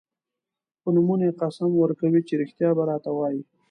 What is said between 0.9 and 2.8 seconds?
نومونو یې قسم ورکوي چې رښتیا